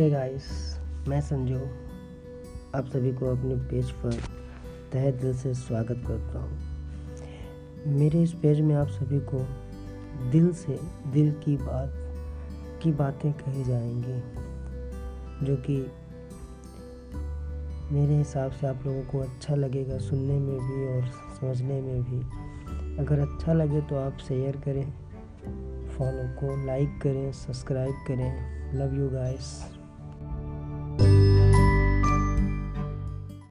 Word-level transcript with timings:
Hey 0.00 0.10
guys 0.10 0.44
मैं 1.08 1.20
संजो। 1.20 1.58
आप 2.78 2.86
सभी 2.86 3.12
को 3.12 3.26
अपने 3.26 3.54
पेज 3.54 3.90
पर 3.90 4.12
तहे 4.92 5.12
दिल 5.12 5.34
से 5.36 5.54
स्वागत 5.54 6.02
करता 6.06 6.38
हूँ। 6.38 7.86
मेरे 7.86 8.22
इस 8.22 8.32
पेज 8.32 8.60
में 8.60 8.74
आप 8.74 8.88
सभी 8.88 9.20
को 9.20 9.38
दिल 10.30 10.52
से 10.52 10.78
दिल 11.06 11.30
की 11.32 11.56
बात, 11.56 11.92
की 12.82 12.92
बातें 12.92 13.32
कही 13.32 13.64
जाएँगी, 13.64 14.20
जो 15.46 15.56
कि 15.56 15.76
मेरे 17.94 18.16
हिसाब 18.16 18.52
से 18.52 18.66
आप 18.66 18.86
लोगों 18.86 19.02
को 19.02 19.20
अच्छा 19.20 19.54
लगेगा 19.54 19.98
सुनने 19.98 20.38
में 20.38 20.56
भी 20.58 20.86
और 20.86 21.04
समझने 21.40 21.80
में 21.80 22.02
भी। 22.02 22.20
अगर 23.02 23.18
अच्छा 23.18 23.52
लगे 23.52 23.80
तो 23.80 23.96
आप 23.96 24.18
शेयर 24.28 24.56
करें 24.56 24.84
फॉलो 25.88 26.24
को 26.40 26.66
लाइक 26.66 27.00
करें 27.02 27.32
सब्सक्राइब 27.32 27.94
करें। 28.08 28.60
Love 28.74 28.94
you 28.94 29.10
guys 29.10 29.79